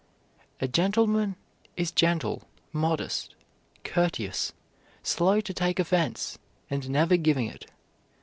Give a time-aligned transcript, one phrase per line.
[0.59, 1.35] A gentleman
[1.77, 3.35] is gentle, modest,
[3.83, 4.51] courteous,
[5.03, 6.39] slow to take offense,
[6.71, 7.69] and never giving it.